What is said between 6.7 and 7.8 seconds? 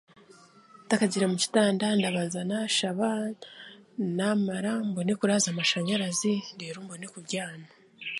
mbone kubyama.